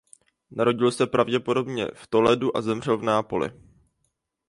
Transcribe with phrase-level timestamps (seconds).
[0.51, 3.49] Narodil se pravděpodobně v Toledu a zemřel v Neapoli.